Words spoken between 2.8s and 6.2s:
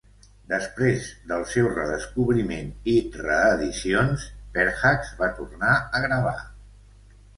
i reedicions, Perhacs va tornar a